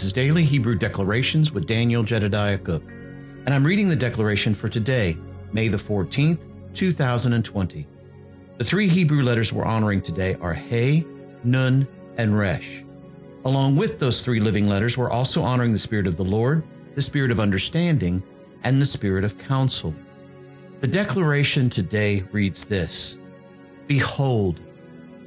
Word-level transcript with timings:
This 0.00 0.06
is 0.06 0.12
Daily 0.14 0.44
Hebrew 0.44 0.76
Declarations 0.76 1.52
with 1.52 1.66
Daniel 1.66 2.02
Jedediah 2.02 2.56
Cook, 2.56 2.82
and 3.44 3.52
I'm 3.52 3.66
reading 3.66 3.86
the 3.86 3.94
declaration 3.94 4.54
for 4.54 4.66
today, 4.66 5.18
May 5.52 5.68
the 5.68 5.76
14th, 5.76 6.38
2020. 6.72 7.86
The 8.56 8.64
three 8.64 8.88
Hebrew 8.88 9.22
letters 9.22 9.52
we're 9.52 9.66
honoring 9.66 10.00
today 10.00 10.36
are 10.40 10.54
He, 10.54 11.04
Nun, 11.44 11.86
and 12.16 12.38
Resh. 12.38 12.82
Along 13.44 13.76
with 13.76 14.00
those 14.00 14.24
three 14.24 14.40
living 14.40 14.70
letters, 14.70 14.96
we're 14.96 15.10
also 15.10 15.42
honoring 15.42 15.74
the 15.74 15.78
Spirit 15.78 16.06
of 16.06 16.16
the 16.16 16.24
Lord, 16.24 16.62
the 16.94 17.02
Spirit 17.02 17.30
of 17.30 17.38
understanding, 17.38 18.22
and 18.64 18.80
the 18.80 18.86
Spirit 18.86 19.22
of 19.22 19.36
counsel. 19.36 19.94
The 20.80 20.88
declaration 20.88 21.68
today 21.68 22.24
reads 22.32 22.64
this 22.64 23.18
Behold, 23.86 24.60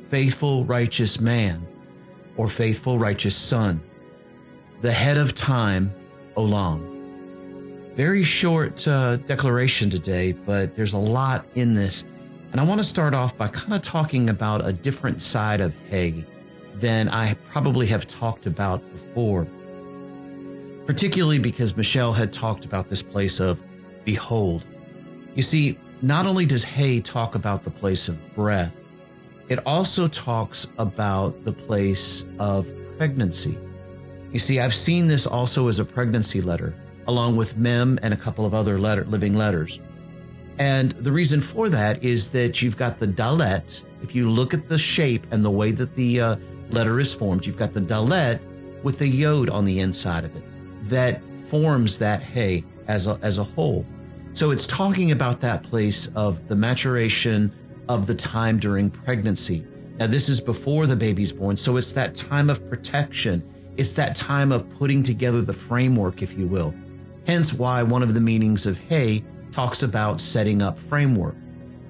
faithful, 0.07 0.65
righteous 0.65 1.19
man, 1.19 1.63
or 2.37 2.47
faithful, 2.47 2.97
righteous 2.97 3.35
son, 3.35 3.79
the 4.83 4.91
head 4.91 5.15
of 5.15 5.33
time, 5.33 5.95
Olam. 6.35 7.95
Very 7.95 8.25
short 8.25 8.85
uh, 8.85 9.15
declaration 9.15 9.89
today, 9.89 10.33
but 10.33 10.75
there's 10.75 10.91
a 10.91 10.97
lot 10.97 11.45
in 11.55 11.73
this. 11.73 12.03
And 12.51 12.59
I 12.59 12.65
want 12.65 12.81
to 12.81 12.83
start 12.83 13.13
off 13.13 13.37
by 13.37 13.47
kind 13.47 13.73
of 13.73 13.81
talking 13.81 14.29
about 14.29 14.67
a 14.67 14.73
different 14.73 15.21
side 15.21 15.61
of 15.61 15.73
He 15.89 16.25
than 16.75 17.07
I 17.07 17.35
probably 17.47 17.87
have 17.87 18.09
talked 18.09 18.45
about 18.45 18.81
before. 18.91 19.47
Particularly 20.85 21.39
because 21.39 21.77
Michelle 21.77 22.11
had 22.11 22.33
talked 22.33 22.65
about 22.65 22.89
this 22.89 23.01
place 23.01 23.39
of 23.39 23.63
behold. 24.03 24.65
You 25.33 25.43
see, 25.43 25.79
not 26.01 26.25
only 26.25 26.45
does 26.45 26.65
Hay 26.65 26.99
talk 26.99 27.35
about 27.35 27.63
the 27.63 27.71
place 27.71 28.09
of 28.09 28.35
breath, 28.35 28.75
it 29.47 29.65
also 29.65 30.09
talks 30.09 30.67
about 30.77 31.45
the 31.45 31.53
place 31.53 32.25
of 32.37 32.69
pregnancy. 32.97 33.57
You 34.33 34.39
see, 34.39 34.59
I've 34.59 34.73
seen 34.73 35.07
this 35.07 35.27
also 35.27 35.67
as 35.67 35.79
a 35.79 35.85
pregnancy 35.85 36.41
letter, 36.41 36.75
along 37.07 37.35
with 37.35 37.55
Mem 37.55 37.99
and 38.01 38.13
a 38.13 38.17
couple 38.17 38.45
of 38.45 38.53
other 38.53 38.79
letter, 38.79 39.05
living 39.05 39.35
letters. 39.35 39.79
And 40.57 40.91
the 40.93 41.11
reason 41.11 41.39
for 41.39 41.69
that 41.69 42.03
is 42.03 42.29
that 42.31 42.61
you've 42.61 42.75
got 42.75 42.97
the 42.97 43.07
dalet. 43.07 43.85
If 44.01 44.15
you 44.15 44.29
look 44.29 44.53
at 44.53 44.67
the 44.67 44.77
shape 44.77 45.27
and 45.31 45.45
the 45.45 45.51
way 45.51 45.71
that 45.71 45.95
the 45.95 46.19
uh, 46.19 46.35
letter 46.71 46.99
is 46.99 47.13
formed, 47.13 47.45
you've 47.45 47.57
got 47.57 47.73
the 47.73 47.81
dalet 47.81 48.41
with 48.83 48.99
the 48.99 49.07
yod 49.07 49.49
on 49.49 49.65
the 49.65 49.79
inside 49.79 50.25
of 50.25 50.35
it 50.35 50.43
that 50.89 51.21
forms 51.45 51.97
that 51.99 52.21
hay 52.21 52.63
as 52.87 53.07
a, 53.07 53.17
as 53.21 53.37
a 53.37 53.43
whole. 53.43 53.85
So 54.33 54.51
it's 54.51 54.65
talking 54.65 55.11
about 55.11 55.41
that 55.41 55.63
place 55.63 56.07
of 56.15 56.47
the 56.47 56.55
maturation 56.55 57.53
of 57.87 58.07
the 58.07 58.15
time 58.15 58.57
during 58.57 58.89
pregnancy. 58.89 59.65
Now, 59.99 60.07
this 60.07 60.27
is 60.27 60.41
before 60.41 60.87
the 60.87 60.95
baby's 60.95 61.31
born, 61.31 61.55
so 61.55 61.77
it's 61.77 61.93
that 61.93 62.15
time 62.15 62.49
of 62.49 62.67
protection. 62.67 63.47
It's 63.75 63.93
that 63.93 64.15
time 64.15 64.51
of 64.51 64.69
putting 64.69 65.03
together 65.03 65.41
the 65.41 65.53
framework, 65.53 66.21
if 66.21 66.37
you 66.37 66.47
will. 66.47 66.73
Hence, 67.25 67.53
why 67.53 67.83
one 67.83 68.03
of 68.03 68.13
the 68.13 68.21
meanings 68.21 68.65
of 68.65 68.77
hay 68.77 69.23
talks 69.51 69.83
about 69.83 70.19
setting 70.19 70.61
up 70.61 70.77
framework, 70.77 71.35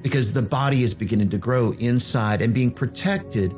because 0.02 0.34
the 0.34 0.42
body 0.42 0.84
is 0.84 0.94
beginning 0.94 1.30
to 1.30 1.38
grow 1.38 1.72
inside 1.73 2.42
and 2.42 2.54
being 2.54 2.72
protected 2.72 3.54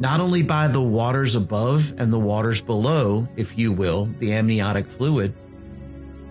not 0.00 0.20
only 0.20 0.42
by 0.42 0.68
the 0.68 0.80
waters 0.80 1.34
above 1.34 1.92
and 1.98 2.12
the 2.12 2.18
waters 2.18 2.60
below, 2.60 3.28
if 3.36 3.58
you 3.58 3.72
will, 3.72 4.06
the 4.20 4.32
amniotic 4.32 4.86
fluid, 4.86 5.34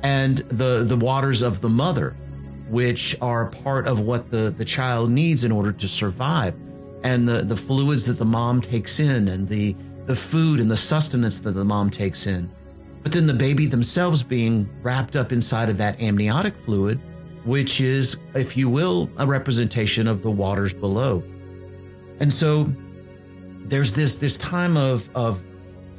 and 0.04 0.38
the, 0.38 0.86
the 0.86 0.96
waters 0.96 1.42
of 1.42 1.60
the 1.60 1.70
mother, 1.70 2.16
which 2.70 3.18
are 3.22 3.48
part 3.48 3.88
of 3.88 4.00
what 4.00 4.32
the, 4.32 4.54
the 4.58 4.64
child 4.66 5.12
needs 5.12 5.44
in 5.44 5.52
order 5.52 5.74
to 5.74 5.88
survive, 5.88 6.56
and 7.04 7.28
the, 7.28 7.44
the 7.44 7.58
fluids 7.58 8.06
that 8.06 8.18
the 8.18 8.26
mom 8.26 8.62
takes 8.62 9.00
in, 9.02 9.28
and 9.28 9.50
the, 9.50 9.76
the 10.08 10.16
food 10.16 10.60
and 10.60 10.70
the 10.72 10.78
sustenance 10.78 11.40
that 11.42 11.52
the 11.52 11.64
mom 11.64 11.92
takes 11.92 12.26
in. 12.26 12.52
But 13.04 13.12
then 13.12 13.28
the 13.28 13.34
baby 13.34 13.68
themselves 13.68 14.24
being 14.24 14.68
wrapped 14.82 15.16
up 15.16 15.32
inside 15.32 15.70
of 15.70 15.78
that 15.78 16.00
amniotic 16.02 16.58
fluid, 16.58 17.00
which 17.46 17.80
is, 17.80 18.18
if 18.34 18.58
you 18.58 18.68
will, 18.68 19.10
a 19.18 19.28
representation 19.28 20.08
of 20.08 20.24
the 20.24 20.32
waters 20.32 20.74
below. 20.74 21.24
And 22.20 22.34
so 22.34 22.74
there's 23.66 23.94
this 23.94 24.16
this 24.16 24.38
time 24.38 24.76
of 24.76 25.10
of 25.14 25.44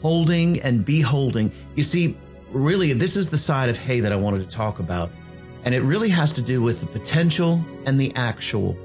holding 0.02 0.60
and 0.60 0.84
beholding. 0.84 1.52
You 1.76 1.84
see, 1.84 2.18
really, 2.50 2.92
this 2.92 3.16
is 3.16 3.30
the 3.30 3.38
side 3.38 3.68
of 3.68 3.78
hay 3.78 4.00
that 4.00 4.12
I 4.12 4.16
wanted 4.16 4.40
to 4.40 4.48
talk 4.48 4.80
about 4.80 5.10
and 5.64 5.74
it 5.74 5.82
really 5.82 6.08
has 6.08 6.32
to 6.34 6.42
do 6.42 6.62
with 6.62 6.80
the 6.80 6.86
potential 6.86 7.62
and 7.84 8.00
the 8.00 8.10
actual. 8.14 8.76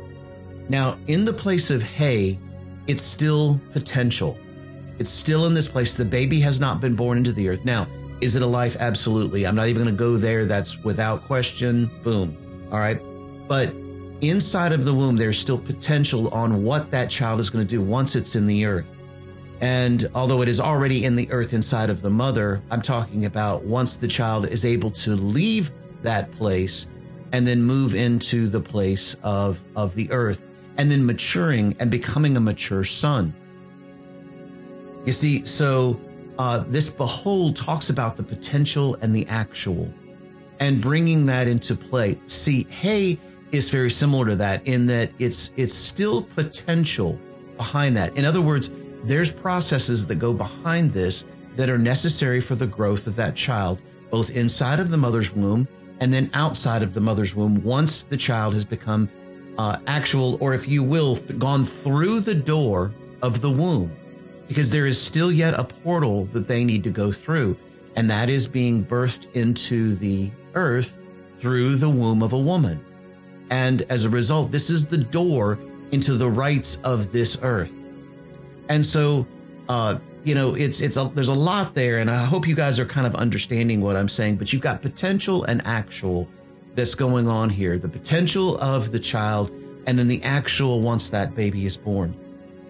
Now, 0.70 0.98
in 1.08 1.26
the 1.26 1.34
place 1.34 1.72
of 1.72 1.84
hay, 1.84 2.40
it's 2.88 3.02
still 3.02 3.62
potential. 3.72 4.38
It's 5.00 5.10
still 5.10 5.46
in 5.48 5.54
this 5.54 5.68
place. 5.68 5.96
The 5.98 6.06
baby 6.06 6.40
has 6.42 6.60
not 6.60 6.80
been 6.80 6.96
born 6.96 7.18
into 7.18 7.34
the 7.34 7.50
earth. 7.50 7.66
Now, 7.66 7.88
is 8.22 8.36
it 8.36 8.42
a 8.42 8.48
life? 8.48 8.78
Absolutely. 8.80 9.46
I'm 9.46 9.56
not 9.56 9.68
even 9.68 9.84
going 9.84 9.96
to 9.96 10.00
go 10.00 10.18
there. 10.18 10.46
That's 10.46 10.84
without 10.84 11.26
question. 11.26 11.90
Boom. 12.04 12.38
All 12.72 12.80
right. 12.80 13.00
But 13.48 13.74
inside 14.22 14.72
of 14.72 14.86
the 14.86 14.94
womb, 14.94 15.18
there's 15.18 15.38
still 15.38 15.58
potential 15.58 16.30
on 16.30 16.64
what 16.64 16.90
that 16.92 17.10
child 17.10 17.40
is 17.40 17.50
going 17.50 17.66
to 17.66 17.70
do 17.70 17.82
once 17.82 18.16
it's 18.16 18.36
in 18.36 18.48
the 18.48 18.66
earth. 18.66 18.86
And 19.62 20.10
although 20.16 20.42
it 20.42 20.50
is 20.50 20.60
already 20.60 21.06
in 21.06 21.16
the 21.16 21.30
earth 21.32 21.54
inside 21.54 21.90
of 21.90 22.02
the 22.02 22.10
mother, 22.10 22.62
I'm 22.70 22.82
talking 22.82 23.26
about 23.26 23.64
once 23.64 23.96
the 23.96 24.08
child 24.08 24.48
is 24.48 24.66
able 24.66 24.92
to 24.92 25.16
leave 25.16 25.72
that 26.02 26.32
place 26.34 26.88
and 27.32 27.48
then 27.48 27.62
move 27.62 27.96
into 27.96 28.48
the 28.48 28.60
place 28.60 29.16
of, 29.24 29.62
of 29.76 29.96
the 29.96 30.12
earth 30.12 30.46
and 30.78 30.92
then 30.92 31.06
maturing 31.06 31.76
and 31.80 31.90
becoming 31.90 32.38
a 32.38 32.40
mature 32.40 32.84
son. 32.84 33.34
You 35.06 35.12
see, 35.12 35.46
so 35.46 36.00
uh, 36.38 36.64
this 36.68 36.90
behold 36.90 37.56
talks 37.56 37.90
about 37.90 38.18
the 38.18 38.24
potential 38.24 38.96
and 39.02 39.16
the 39.16 39.28
actual 39.28 39.94
and 40.60 40.82
bringing 40.82 41.26
that 41.26 41.48
into 41.48 41.76
play. 41.76 42.20
See, 42.28 42.64
hay 42.66 43.20
is 43.52 43.70
very 43.70 43.92
similar 43.92 44.26
to 44.28 44.36
that 44.38 44.66
in 44.66 44.86
that 44.88 45.12
it's 45.20 45.52
it's 45.58 45.74
still 45.74 46.24
potential 46.24 47.20
behind 47.58 47.96
that. 47.98 48.16
In 48.16 48.26
other 48.26 48.42
words, 48.42 48.72
there's 49.04 49.32
processes 49.32 50.08
that 50.08 50.16
go 50.16 50.34
behind 50.34 50.92
this 50.92 51.26
that 51.56 51.70
are 51.70 51.78
necessary 51.78 52.42
for 52.42 52.56
the 52.56 52.66
growth 52.66 53.06
of 53.06 53.16
that 53.18 53.36
child, 53.36 53.80
both 54.10 54.32
inside 54.32 54.80
of 54.80 54.90
the 54.90 54.98
mother's 54.98 55.34
womb 55.34 55.68
and 56.00 56.14
then 56.14 56.30
outside 56.34 56.84
of 56.84 56.94
the 56.94 57.02
mother's 57.02 57.36
womb 57.36 57.64
once 57.64 58.04
the 58.04 58.18
child 58.18 58.54
has 58.54 58.66
become 58.66 59.10
uh, 59.58 59.78
actual, 59.88 60.38
or 60.42 60.54
if 60.54 60.68
you 60.68 60.84
will, 60.84 61.16
th- 61.16 61.40
gone 61.40 61.64
through 61.64 62.20
the 62.20 62.34
door 62.34 62.92
of 63.22 63.40
the 63.40 63.50
womb, 63.50 63.96
because 64.48 64.72
there 64.72 64.86
is 64.86 65.02
still 65.02 65.32
yet 65.32 65.54
a 65.54 65.64
portal 65.64 66.26
that 66.26 66.48
they 66.48 66.64
need 66.64 66.84
to 66.84 66.90
go 66.90 67.12
through, 67.12 67.58
and 67.96 68.10
that 68.10 68.30
is 68.30 68.48
being 68.48 68.86
birthed 68.86 69.32
into 69.34 69.96
the 69.96 70.32
earth 70.56 70.98
through 71.38 71.76
the 71.76 71.90
womb 71.90 72.22
of 72.24 72.34
a 72.34 72.38
woman. 72.38 72.84
And 73.50 73.84
as 73.84 74.06
a 74.06 74.10
result, 74.10 74.52
this 74.52 74.70
is 74.70 74.88
the 74.88 74.98
door 74.98 75.60
into 75.92 76.14
the 76.14 76.30
rights 76.30 76.82
of 76.84 77.12
this 77.12 77.38
earth. 77.44 77.76
And 78.70 78.86
so, 78.86 79.28
uh, 79.70 80.00
you 80.24 80.34
know, 80.34 80.56
it's 80.56 80.82
it's 80.82 80.98
a, 80.98 81.06
there's 81.14 81.28
a 81.28 81.34
lot 81.34 81.76
there, 81.76 82.00
and 82.00 82.10
I 82.10 82.24
hope 82.24 82.48
you 82.48 82.56
guys 82.56 82.80
are 82.80 82.86
kind 82.86 83.06
of 83.06 83.14
understanding 83.16 83.82
what 83.82 83.96
I'm 83.96 84.10
saying. 84.10 84.38
But 84.38 84.54
you've 84.54 84.62
got 84.62 84.82
potential 84.82 85.44
and 85.44 85.62
actual 85.66 86.28
that's 86.76 86.96
going 86.96 87.28
on 87.28 87.50
here. 87.50 87.78
The 87.78 87.90
potential 87.90 88.58
of 88.58 88.92
the 88.92 89.00
child, 89.00 89.52
and 89.86 90.00
then 90.00 90.08
the 90.08 90.24
actual 90.24 90.82
once 90.82 91.10
that 91.10 91.36
baby 91.36 91.66
is 91.66 91.78
born. 91.78 92.16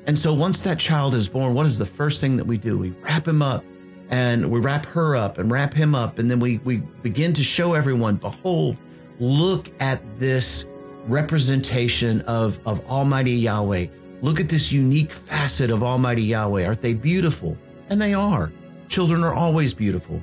And 0.05 0.17
so 0.17 0.33
once 0.33 0.61
that 0.61 0.79
child 0.79 1.15
is 1.15 1.29
born, 1.29 1.53
what 1.53 1.65
is 1.65 1.77
the 1.77 1.85
first 1.85 2.19
thing 2.19 2.37
that 2.37 2.45
we 2.45 2.57
do? 2.57 2.77
We 2.77 2.91
wrap 3.01 3.27
him 3.27 3.41
up, 3.41 3.63
and 4.09 4.49
we 4.51 4.59
wrap 4.59 4.85
her 4.87 5.15
up, 5.15 5.37
and 5.37 5.49
wrap 5.49 5.73
him 5.73 5.95
up, 5.95 6.19
and 6.19 6.29
then 6.29 6.39
we 6.39 6.57
we 6.59 6.77
begin 6.77 7.33
to 7.33 7.43
show 7.43 7.73
everyone, 7.73 8.17
behold, 8.17 8.77
look 9.19 9.71
at 9.79 10.01
this 10.19 10.67
representation 11.07 12.21
of 12.21 12.59
of 12.65 12.85
Almighty 12.87 13.31
Yahweh 13.31 13.87
Look 14.23 14.39
at 14.39 14.47
this 14.47 14.71
unique 14.71 15.11
facet 15.11 15.69
of 15.69 15.83
Almighty 15.83 16.23
Yahweh. 16.23 16.65
Aren't 16.65 16.81
they 16.81 16.93
beautiful? 16.93 17.57
And 17.89 18.01
they 18.01 18.13
are. 18.13 18.53
Children 18.87 19.21
are 19.21 19.33
always 19.33 19.73
beautiful 19.73 20.21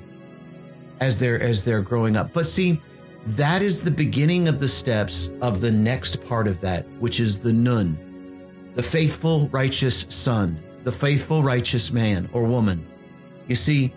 as 1.01 1.19
they're 1.19 1.39
as 1.39 1.65
they're 1.65 1.83
growing 1.83 2.17
up. 2.17 2.33
But 2.33 2.47
see, 2.47 2.81
that 3.27 3.61
is 3.61 3.83
the 3.83 3.91
beginning 3.91 4.49
of 4.49 4.59
the 4.59 4.69
steps 4.69 5.33
of 5.43 5.61
the 5.61 5.71
next 5.71 6.25
part 6.25 6.49
of 6.49 6.63
that, 6.63 6.89
which 6.99 7.21
is 7.21 7.39
the 7.39 7.53
nun, 7.53 7.99
the 8.75 8.83
faithful 8.83 9.49
righteous 9.49 10.07
son, 10.09 10.61
the 10.85 10.93
faithful 10.93 11.43
righteous 11.43 11.93
man 11.93 12.29
or 12.33 12.45
woman. 12.45 12.87
You 13.49 13.57
see, 13.57 13.93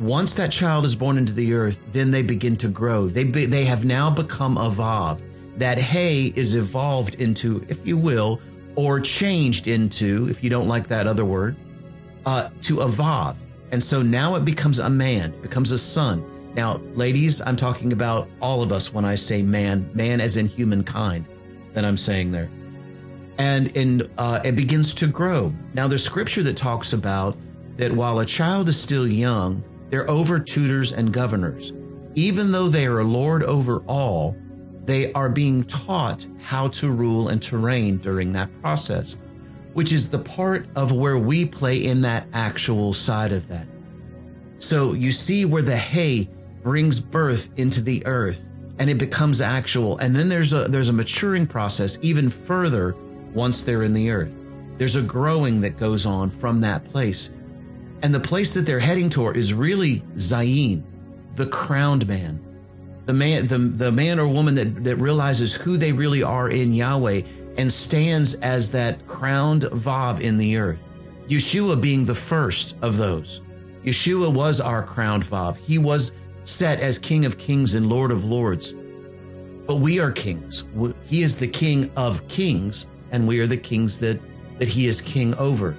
once 0.00 0.34
that 0.36 0.52
child 0.52 0.84
is 0.84 0.94
born 0.94 1.18
into 1.18 1.32
the 1.32 1.54
earth, 1.54 1.82
then 1.92 2.10
they 2.10 2.22
begin 2.22 2.56
to 2.56 2.68
grow. 2.68 3.06
They 3.06 3.24
be, 3.24 3.46
they 3.46 3.64
have 3.64 3.84
now 3.84 4.10
become 4.10 4.56
a 4.56 4.70
Vav. 4.70 5.20
That 5.56 5.78
hay 5.78 6.32
is 6.36 6.54
evolved 6.54 7.16
into, 7.16 7.64
if 7.68 7.84
you 7.84 7.96
will, 7.96 8.40
or 8.76 9.00
changed 9.00 9.66
into, 9.66 10.28
if 10.30 10.44
you 10.44 10.50
don't 10.50 10.68
like 10.68 10.86
that 10.86 11.08
other 11.08 11.24
word, 11.24 11.56
uh, 12.26 12.50
to 12.62 12.82
evolve. 12.82 13.44
And 13.72 13.82
so 13.82 14.00
now 14.00 14.36
it 14.36 14.44
becomes 14.44 14.78
a 14.78 14.88
man, 14.88 15.32
becomes 15.40 15.72
a 15.72 15.78
son. 15.78 16.24
Now, 16.54 16.76
ladies, 16.94 17.40
I'm 17.40 17.56
talking 17.56 17.92
about 17.92 18.28
all 18.40 18.62
of 18.62 18.72
us 18.72 18.92
when 18.92 19.04
I 19.04 19.16
say 19.16 19.42
man, 19.42 19.90
man 19.94 20.20
as 20.20 20.36
in 20.36 20.46
humankind, 20.46 21.26
that 21.74 21.84
I'm 21.84 21.96
saying 21.96 22.30
there. 22.30 22.50
And 23.38 23.68
in, 23.76 24.10
uh, 24.18 24.40
it 24.44 24.56
begins 24.56 24.94
to 24.94 25.06
grow. 25.06 25.52
Now, 25.74 25.86
there's 25.86 26.04
scripture 26.04 26.42
that 26.42 26.56
talks 26.56 26.92
about 26.92 27.36
that 27.76 27.92
while 27.92 28.18
a 28.18 28.26
child 28.26 28.68
is 28.68 28.80
still 28.80 29.06
young, 29.06 29.62
They're 29.90 30.10
over 30.10 30.38
tutors 30.38 30.92
and 30.92 31.12
governors. 31.12 31.72
Even 32.14 32.52
though 32.52 32.68
they 32.68 32.86
are 32.86 33.02
Lord 33.02 33.42
over 33.42 33.78
all, 33.86 34.36
they 34.84 35.12
are 35.12 35.28
being 35.28 35.64
taught 35.64 36.26
how 36.42 36.68
to 36.68 36.90
rule 36.90 37.28
and 37.28 37.40
to 37.42 37.58
reign 37.58 37.98
during 37.98 38.32
that 38.32 38.50
process, 38.60 39.18
which 39.74 39.92
is 39.92 40.10
the 40.10 40.18
part 40.18 40.66
of 40.76 40.92
where 40.92 41.18
we 41.18 41.44
play 41.46 41.84
in 41.84 42.00
that 42.02 42.26
actual 42.32 42.92
side 42.92 43.32
of 43.32 43.48
that. 43.48 43.66
So 44.58 44.92
you 44.92 45.12
see 45.12 45.44
where 45.44 45.62
the 45.62 45.76
hay 45.76 46.28
brings 46.62 47.00
birth 47.00 47.50
into 47.56 47.80
the 47.80 48.04
earth 48.06 48.48
and 48.78 48.90
it 48.90 48.98
becomes 48.98 49.40
actual. 49.40 49.98
And 49.98 50.14
then 50.14 50.28
there's 50.28 50.52
a 50.52 50.64
there's 50.64 50.88
a 50.88 50.92
maturing 50.92 51.46
process 51.46 51.98
even 52.02 52.30
further 52.30 52.94
once 53.34 53.62
they're 53.62 53.82
in 53.82 53.92
the 53.92 54.10
earth. 54.10 54.34
There's 54.78 54.96
a 54.96 55.02
growing 55.02 55.60
that 55.62 55.78
goes 55.78 56.06
on 56.06 56.30
from 56.30 56.60
that 56.60 56.88
place. 56.90 57.32
And 58.02 58.14
the 58.14 58.20
place 58.20 58.54
that 58.54 58.62
they're 58.62 58.78
heading 58.78 59.10
toward 59.10 59.36
is 59.36 59.52
really 59.52 60.00
Zayin, 60.14 60.82
the 61.34 61.46
crowned 61.46 62.06
man. 62.06 62.44
The 63.06 63.12
man, 63.12 63.46
the, 63.46 63.58
the 63.58 63.92
man 63.92 64.20
or 64.20 64.28
woman 64.28 64.54
that, 64.56 64.84
that 64.84 64.96
realizes 64.96 65.54
who 65.54 65.76
they 65.76 65.92
really 65.92 66.22
are 66.22 66.48
in 66.50 66.72
Yahweh 66.72 67.22
and 67.56 67.72
stands 67.72 68.34
as 68.34 68.70
that 68.72 69.06
crowned 69.06 69.62
Vav 69.62 70.20
in 70.20 70.38
the 70.38 70.56
earth. 70.56 70.82
Yeshua 71.26 71.80
being 71.80 72.04
the 72.04 72.14
first 72.14 72.76
of 72.82 72.96
those. 72.96 73.42
Yeshua 73.84 74.32
was 74.32 74.60
our 74.60 74.82
crowned 74.82 75.24
Vav. 75.24 75.56
He 75.56 75.78
was 75.78 76.12
set 76.44 76.80
as 76.80 76.98
King 76.98 77.24
of 77.24 77.36
Kings 77.36 77.74
and 77.74 77.88
Lord 77.88 78.10
of 78.10 78.24
Lords. 78.24 78.74
But 79.66 79.76
we 79.76 80.00
are 80.00 80.10
kings. 80.10 80.68
He 81.04 81.22
is 81.22 81.38
the 81.38 81.48
King 81.48 81.90
of 81.96 82.26
Kings, 82.28 82.86
and 83.10 83.26
we 83.26 83.40
are 83.40 83.46
the 83.46 83.56
kings 83.56 83.98
that, 83.98 84.20
that 84.58 84.68
He 84.68 84.86
is 84.86 85.00
King 85.00 85.34
over. 85.36 85.76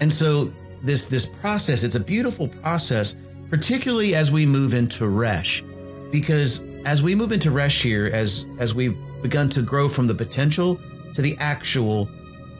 And 0.00 0.12
so 0.12 0.50
this 0.82 1.06
this 1.06 1.24
process, 1.26 1.84
it's 1.84 1.94
a 1.94 2.00
beautiful 2.00 2.48
process, 2.48 3.14
particularly 3.50 4.14
as 4.14 4.32
we 4.32 4.44
move 4.44 4.74
into 4.74 5.06
Resh, 5.06 5.62
because 6.10 6.60
as 6.84 7.02
we 7.02 7.14
move 7.14 7.32
into 7.32 7.50
Resh 7.50 7.82
here, 7.82 8.10
as 8.12 8.46
as 8.58 8.74
we've 8.74 8.96
begun 9.22 9.48
to 9.50 9.62
grow 9.62 9.88
from 9.88 10.06
the 10.08 10.14
potential 10.14 10.80
to 11.14 11.22
the 11.22 11.36
actual, 11.38 12.08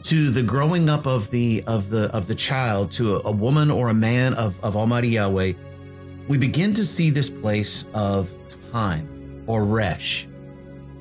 to 0.03 0.29
the 0.29 0.41
growing 0.41 0.89
up 0.89 1.05
of 1.05 1.29
the 1.31 1.63
of 1.67 1.89
the 1.89 2.09
of 2.15 2.27
the 2.27 2.35
child 2.35 2.91
to 2.91 3.15
a, 3.15 3.21
a 3.25 3.31
woman 3.31 3.69
or 3.69 3.89
a 3.89 3.93
man 3.93 4.33
of, 4.35 4.57
of 4.63 4.77
Almighty 4.77 5.09
Yahweh, 5.09 5.53
we 6.29 6.37
begin 6.37 6.73
to 6.73 6.85
see 6.85 7.09
this 7.09 7.29
place 7.29 7.85
of 7.93 8.33
time 8.71 9.43
or 9.47 9.65
Resh. 9.65 10.27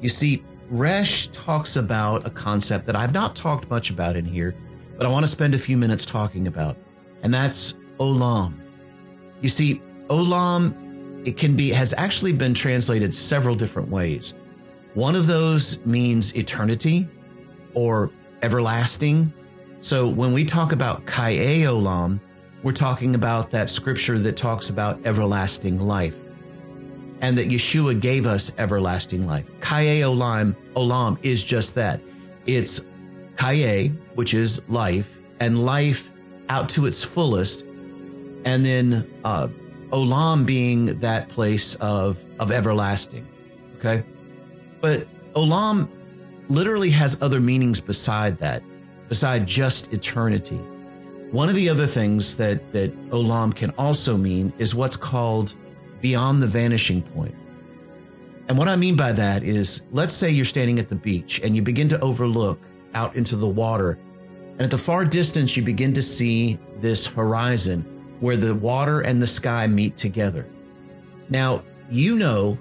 You 0.00 0.08
see, 0.08 0.42
Resh 0.72 1.26
talks 1.28 1.76
about 1.76 2.26
a 2.26 2.30
concept 2.30 2.86
that 2.86 2.96
I've 2.96 3.12
not 3.12 3.36
talked 3.36 3.68
much 3.68 3.90
about 3.90 4.16
in 4.16 4.24
here, 4.24 4.54
but 4.96 5.04
I 5.04 5.10
want 5.10 5.22
to 5.22 5.30
spend 5.30 5.54
a 5.54 5.58
few 5.58 5.76
minutes 5.76 6.06
talking 6.06 6.46
about, 6.46 6.78
and 7.22 7.32
that's 7.32 7.74
Olam. 7.98 8.54
You 9.42 9.50
see, 9.50 9.82
Olam, 10.06 11.26
it 11.28 11.36
can 11.36 11.54
be, 11.56 11.68
has 11.72 11.92
actually 11.98 12.32
been 12.32 12.54
translated 12.54 13.12
several 13.12 13.54
different 13.54 13.90
ways. 13.90 14.34
One 14.94 15.14
of 15.14 15.26
those 15.26 15.84
means 15.84 16.34
eternity 16.34 17.06
or 17.74 18.10
everlasting. 18.40 19.30
So 19.80 20.08
when 20.08 20.32
we 20.32 20.42
talk 20.42 20.72
about 20.72 21.04
Kaye 21.04 21.64
Olam, 21.64 22.18
we're 22.62 22.72
talking 22.72 23.14
about 23.14 23.50
that 23.50 23.68
scripture 23.68 24.18
that 24.20 24.38
talks 24.38 24.70
about 24.70 25.04
everlasting 25.04 25.78
life 25.80 26.18
and 27.22 27.38
that 27.38 27.48
Yeshua 27.48 27.98
gave 27.98 28.26
us 28.26 28.52
everlasting 28.58 29.26
life. 29.26 29.48
Kaye 29.60 30.00
Olam, 30.00 30.54
Olam 30.74 31.16
is 31.22 31.42
just 31.42 31.76
that. 31.76 32.00
It's 32.46 32.84
Kaye, 33.36 33.88
which 34.16 34.34
is 34.34 34.62
life, 34.68 35.20
and 35.40 35.64
life 35.64 36.12
out 36.48 36.68
to 36.70 36.86
its 36.86 37.02
fullest, 37.02 37.64
and 38.44 38.64
then 38.64 39.08
uh, 39.24 39.48
Olam 39.90 40.44
being 40.44 40.98
that 40.98 41.28
place 41.28 41.76
of 41.76 42.22
of 42.40 42.50
everlasting. 42.50 43.26
Okay, 43.76 44.04
but 44.80 45.06
Olam 45.34 45.88
literally 46.48 46.90
has 46.90 47.22
other 47.22 47.40
meanings 47.40 47.80
beside 47.80 48.36
that, 48.38 48.62
beside 49.08 49.46
just 49.46 49.92
eternity. 49.92 50.60
One 51.30 51.48
of 51.48 51.54
the 51.54 51.68
other 51.68 51.86
things 51.86 52.36
that 52.36 52.72
that 52.72 52.92
Olam 53.10 53.54
can 53.54 53.70
also 53.78 54.16
mean 54.16 54.52
is 54.58 54.74
what's 54.74 54.96
called 54.96 55.54
beyond 56.02 56.42
the 56.42 56.46
vanishing 56.46 57.00
point. 57.00 57.34
And 58.48 58.58
what 58.58 58.68
I 58.68 58.76
mean 58.76 58.96
by 58.96 59.12
that 59.12 59.44
is, 59.44 59.82
let's 59.92 60.12
say 60.12 60.30
you're 60.30 60.44
standing 60.44 60.78
at 60.78 60.90
the 60.90 60.96
beach 60.96 61.40
and 61.42 61.56
you 61.56 61.62
begin 61.62 61.88
to 61.88 62.00
overlook 62.00 62.60
out 62.92 63.16
into 63.16 63.36
the 63.36 63.48
water. 63.48 63.98
And 64.52 64.60
at 64.60 64.70
the 64.70 64.76
far 64.76 65.06
distance, 65.06 65.56
you 65.56 65.62
begin 65.62 65.94
to 65.94 66.02
see 66.02 66.58
this 66.76 67.06
horizon 67.06 67.82
where 68.20 68.36
the 68.36 68.54
water 68.54 69.00
and 69.00 69.22
the 69.22 69.26
sky 69.26 69.66
meet 69.66 69.96
together. 69.96 70.46
Now, 71.30 71.64
you 71.90 72.16
know, 72.16 72.58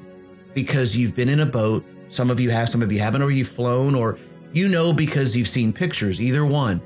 because 0.53 0.95
you've 0.95 1.15
been 1.15 1.29
in 1.29 1.41
a 1.41 1.45
boat, 1.45 1.83
some 2.09 2.29
of 2.29 2.39
you 2.39 2.49
have, 2.51 2.69
some 2.69 2.81
of 2.81 2.91
you 2.91 2.99
haven't, 2.99 3.21
or 3.21 3.31
you've 3.31 3.47
flown, 3.47 3.95
or 3.95 4.17
you 4.53 4.67
know 4.67 4.93
because 4.93 5.35
you've 5.35 5.47
seen 5.47 5.73
pictures, 5.73 6.21
either 6.21 6.45
one. 6.45 6.81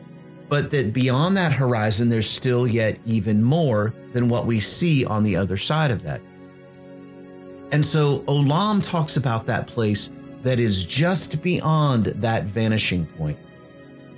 But 0.48 0.72
that 0.72 0.94
beyond 0.94 1.38
that 1.38 1.52
horizon, 1.52 2.10
there's 2.10 2.30
still 2.30 2.68
yet 2.68 3.00
even 3.06 3.42
more 3.44 3.94
than 4.14 4.30
what 4.30 4.46
we 4.46 4.60
see 4.60 5.06
on 5.06 5.24
the 5.24 5.36
other 5.36 5.58
side 5.58 5.92
of 5.92 6.04
that. 6.04 6.22
And 7.72 7.86
so 7.86 8.20
Olam 8.20 8.84
talks 8.84 9.18
about 9.18 9.46
that 9.48 9.68
place 9.68 10.12
that 10.44 10.60
is 10.60 10.86
just 10.86 11.42
beyond 11.42 12.06
that 12.06 12.44
vanishing 12.44 13.06
point. 13.06 13.38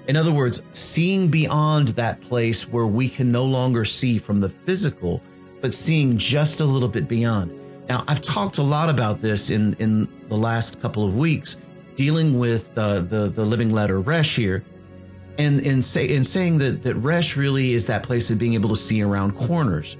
In 0.08 0.16
other 0.16 0.32
words, 0.32 0.62
seeing 0.72 1.30
beyond 1.30 1.90
that 1.90 2.22
place 2.22 2.68
where 2.68 2.88
we 2.88 3.10
can 3.10 3.32
no 3.32 3.44
longer 3.44 3.84
see 3.84 4.18
from 4.18 4.40
the 4.40 4.50
physical, 4.50 5.22
but 5.62 5.74
seeing 5.74 6.18
just 6.18 6.62
a 6.62 6.66
little 6.66 6.88
bit 6.88 7.08
beyond. 7.08 7.54
Now, 7.90 8.04
I've 8.08 8.22
talked 8.22 8.58
a 8.58 8.64
lot 8.64 8.90
about 8.90 9.22
this 9.22 9.50
in, 9.50 9.74
in 9.80 10.08
the 10.28 10.36
last 10.38 10.82
couple 10.82 11.06
of 11.06 11.16
weeks, 11.16 11.60
dealing 11.96 12.40
with 12.40 12.78
uh, 12.78 13.02
the, 13.02 13.28
the 13.28 13.46
living 13.46 13.72
letter 13.72 14.00
Resh 14.00 14.36
here, 14.36 14.64
and 15.40 15.60
in, 15.62 15.82
say, 15.82 16.08
in 16.08 16.24
saying 16.24 16.58
that, 16.60 16.84
that 16.84 16.96
Resh 16.96 17.38
really 17.38 17.74
is 17.74 17.86
that 17.88 18.04
place 18.04 18.30
of 18.32 18.40
being 18.40 18.54
able 18.54 18.70
to 18.70 18.76
see 18.76 19.02
around 19.02 19.38
corners. 19.38 19.98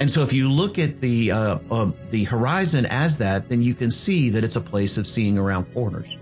And 0.00 0.08
so 0.08 0.22
if 0.22 0.32
you 0.32 0.48
look 0.48 0.78
at 0.78 1.00
the 1.00 1.32
uh, 1.32 1.58
uh, 1.70 1.90
the 2.10 2.24
horizon 2.24 2.86
as 2.86 3.18
that, 3.18 3.48
then 3.48 3.62
you 3.62 3.74
can 3.74 3.90
see 3.90 4.30
that 4.30 4.44
it's 4.44 4.56
a 4.56 4.60
place 4.60 4.96
of 4.96 5.08
seeing 5.08 5.38
around 5.38 5.72
corners. 5.74 6.16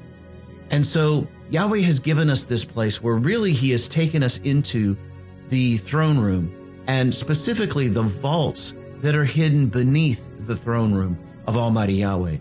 And 0.71 0.85
so 0.85 1.27
Yahweh 1.51 1.81
has 1.81 2.01
given 2.01 2.31
us 2.31 2.45
this 2.45 2.65
place 2.65 3.03
where 3.03 3.15
really 3.15 3.53
He 3.53 3.71
has 3.71 3.89
taken 3.89 4.23
us 4.23 4.39
into 4.39 4.97
the 5.49 5.77
throne 5.77 6.19
room 6.19 6.83
and 6.87 7.15
specifically 7.15 7.89
the 7.89 8.03
vaults 8.03 8.77
that 8.99 9.15
are 9.15 9.25
hidden 9.25 9.67
beneath 9.67 10.25
the 10.47 10.57
throne 10.57 10.95
room 10.95 11.19
of 11.47 11.57
Almighty 11.57 11.95
Yahweh. 11.95 12.39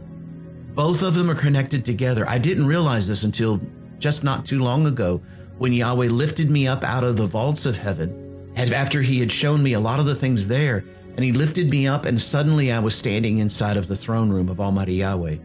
Both 0.73 1.03
of 1.03 1.15
them 1.15 1.29
are 1.29 1.35
connected 1.35 1.85
together. 1.85 2.27
I 2.27 2.37
didn't 2.37 2.65
realize 2.65 3.07
this 3.07 3.23
until 3.23 3.61
just 3.99 4.23
not 4.23 4.45
too 4.45 4.63
long 4.63 4.87
ago 4.87 5.21
when 5.57 5.73
Yahweh 5.73 6.07
lifted 6.07 6.49
me 6.49 6.67
up 6.67 6.83
out 6.83 7.03
of 7.03 7.17
the 7.17 7.27
vaults 7.27 7.65
of 7.65 7.77
heaven 7.77 8.51
and 8.55 8.73
after 8.73 9.01
He 9.01 9.19
had 9.19 9.31
shown 9.31 9.61
me 9.61 9.73
a 9.73 9.79
lot 9.79 9.99
of 9.99 10.05
the 10.05 10.15
things 10.15 10.47
there 10.47 10.83
and 11.15 11.23
he 11.23 11.31
lifted 11.31 11.69
me 11.69 11.87
up, 11.87 12.05
and 12.05 12.19
suddenly 12.19 12.71
I 12.71 12.79
was 12.79 12.93
standing 12.93 13.39
inside 13.39 13.77
of 13.77 13.87
the 13.87 13.95
throne 13.95 14.29
room 14.29 14.49
of 14.49 14.59
Almighty 14.59 14.95
Yahweh. 14.95 15.37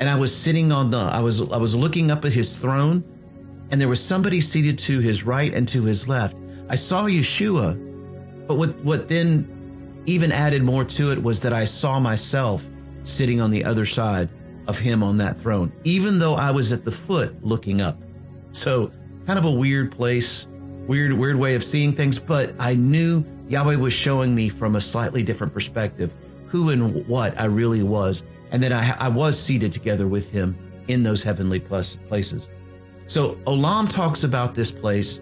And 0.00 0.08
I 0.08 0.16
was 0.16 0.34
sitting 0.34 0.72
on 0.72 0.90
the, 0.90 0.98
I 0.98 1.20
was, 1.20 1.50
I 1.52 1.58
was 1.58 1.76
looking 1.76 2.10
up 2.10 2.24
at 2.24 2.32
his 2.32 2.58
throne, 2.58 3.04
and 3.70 3.80
there 3.80 3.88
was 3.88 4.02
somebody 4.02 4.40
seated 4.40 4.78
to 4.80 4.98
his 4.98 5.24
right 5.24 5.54
and 5.54 5.68
to 5.68 5.84
his 5.84 6.08
left. 6.08 6.36
I 6.68 6.74
saw 6.74 7.04
Yeshua, 7.04 8.46
but 8.48 8.56
what, 8.56 8.76
what 8.80 9.08
then 9.08 10.02
even 10.06 10.32
added 10.32 10.64
more 10.64 10.84
to 10.84 11.12
it 11.12 11.22
was 11.22 11.40
that 11.42 11.52
I 11.52 11.64
saw 11.64 12.00
myself 12.00 12.68
sitting 13.04 13.40
on 13.40 13.50
the 13.50 13.64
other 13.64 13.86
side 13.86 14.28
of 14.66 14.78
him 14.78 15.02
on 15.02 15.18
that 15.18 15.36
throne, 15.36 15.72
even 15.84 16.18
though 16.18 16.34
I 16.34 16.50
was 16.50 16.72
at 16.72 16.84
the 16.84 16.92
foot 16.92 17.44
looking 17.44 17.80
up. 17.80 18.00
So, 18.50 18.92
kind 19.26 19.38
of 19.38 19.44
a 19.44 19.50
weird 19.50 19.92
place, 19.92 20.48
weird, 20.86 21.12
weird 21.12 21.36
way 21.36 21.54
of 21.54 21.62
seeing 21.62 21.92
things, 21.92 22.18
but 22.18 22.54
I 22.58 22.74
knew 22.74 23.24
Yahweh 23.52 23.76
was 23.76 23.92
showing 23.92 24.34
me 24.34 24.48
from 24.48 24.76
a 24.76 24.80
slightly 24.80 25.22
different 25.22 25.52
perspective 25.52 26.14
who 26.46 26.70
and 26.70 27.06
what 27.06 27.38
I 27.38 27.44
really 27.44 27.82
was. 27.82 28.24
And 28.50 28.62
that 28.62 28.72
I, 28.72 28.96
I 28.98 29.08
was 29.08 29.38
seated 29.38 29.72
together 29.72 30.08
with 30.08 30.30
him 30.30 30.56
in 30.88 31.02
those 31.02 31.22
heavenly 31.22 31.60
places. 31.60 32.48
So 33.06 33.34
Olam 33.46 33.90
talks 33.90 34.24
about 34.24 34.54
this 34.54 34.72
place 34.72 35.20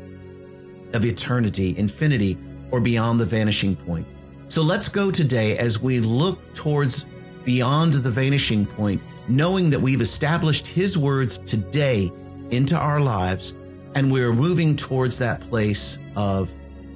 of 0.92 1.04
eternity, 1.04 1.76
infinity, 1.76 2.38
or 2.70 2.80
beyond 2.80 3.18
the 3.18 3.24
vanishing 3.24 3.74
point. 3.74 4.06
So 4.46 4.62
let's 4.62 4.88
go 4.88 5.10
today 5.10 5.58
as 5.58 5.80
we 5.80 5.98
look 5.98 6.54
towards 6.54 7.06
beyond 7.44 7.94
the 7.94 8.10
vanishing 8.10 8.64
point, 8.64 9.00
knowing 9.26 9.70
that 9.70 9.80
we've 9.80 10.00
established 10.00 10.68
his 10.68 10.96
words 10.96 11.38
today 11.38 12.12
into 12.50 12.76
our 12.76 13.00
lives 13.00 13.54
and 13.96 14.10
we're 14.12 14.32
moving 14.32 14.76
towards 14.76 15.18
that 15.18 15.40
place 15.40 15.98
of 16.14 16.48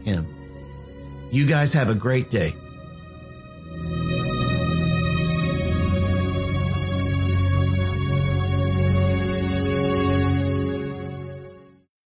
him. 0.04 0.33
You 1.34 1.46
guys 1.46 1.72
have 1.72 1.88
a 1.88 1.96
great 1.96 2.30
day. 2.30 2.54